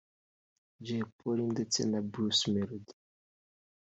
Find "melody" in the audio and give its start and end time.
2.53-2.95